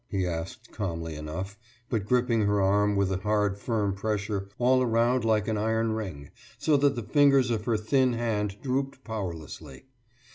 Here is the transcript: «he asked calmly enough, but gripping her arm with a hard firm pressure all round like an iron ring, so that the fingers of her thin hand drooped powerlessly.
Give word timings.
«he 0.09 0.25
asked 0.25 0.71
calmly 0.71 1.13
enough, 1.13 1.59
but 1.87 2.07
gripping 2.07 2.41
her 2.47 2.59
arm 2.59 2.95
with 2.95 3.11
a 3.11 3.17
hard 3.17 3.55
firm 3.55 3.93
pressure 3.93 4.49
all 4.57 4.83
round 4.83 5.23
like 5.23 5.47
an 5.47 5.59
iron 5.59 5.91
ring, 5.91 6.31
so 6.57 6.75
that 6.75 6.95
the 6.95 7.03
fingers 7.03 7.51
of 7.51 7.65
her 7.65 7.77
thin 7.77 8.13
hand 8.13 8.57
drooped 8.63 9.03
powerlessly. 9.03 9.83